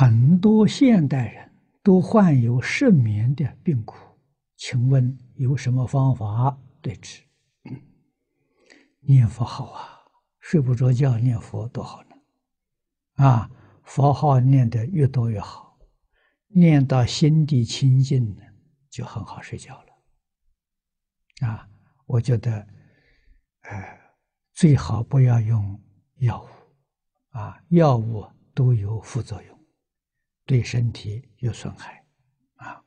[0.00, 1.52] 很多现代人
[1.82, 3.98] 都患有失眠的病苦，
[4.56, 7.22] 请问有什么方法对治？
[9.00, 9.98] 念佛好啊，
[10.38, 12.16] 睡不着觉念佛多好呢！
[13.22, 13.50] 啊，
[13.82, 15.78] 佛号念得越多越好，
[16.46, 18.42] 念到心地清净呢，
[18.88, 21.46] 就很好睡觉了。
[21.46, 21.68] 啊，
[22.06, 22.66] 我觉得，
[23.64, 24.00] 呃，
[24.54, 25.78] 最好不要用
[26.20, 26.48] 药物，
[27.36, 29.59] 啊，药物都有副作用。
[30.50, 32.04] 对身体有损害，
[32.56, 32.82] 啊。